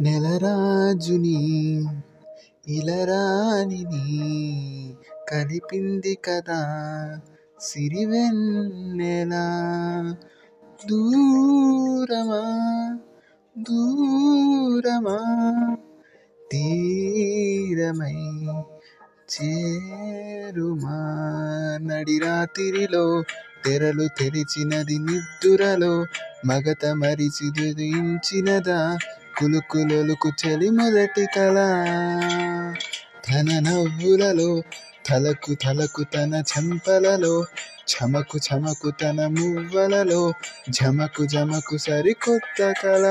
నెలరాజుని 0.00 1.38
ఇలరాణిని 2.68 4.06
కలిపింది 5.32 6.18
కదా 6.24 6.60
సిరివెన్నెల. 7.60 9.30
దూరమా 10.88 12.42
దూరమా 13.58 15.18
తీరమై 16.52 18.14
చేరుమా. 19.32 20.98
నడిరాత్రిలో 21.82 23.22
తెరలు 23.64 24.08
తెరిచినది 24.18 24.98
నిద్దురలో 24.98 26.06
మగత 26.46 26.86
మరిచి 26.86 27.74
దించినదా 27.74 28.98
కులుకులొలుకు 29.36 30.30
చలి 30.40 30.70
మొదటి 30.70 31.24
కళ 31.34 31.58
తన 33.26 33.48
నవ్వులలో 33.66 34.50
తలకు 35.06 35.52
తలకు 35.64 36.02
తన 36.14 36.32
చెంపలలో 36.50 37.34
చమకు 37.92 38.38
చమకు 38.46 38.90
తన 39.02 39.20
మువ్వలలో 39.36 40.22
జమకు 40.70 41.24
జమకు 41.26 41.76
సరికొత్త 41.78 42.60
కళ. 42.82 43.04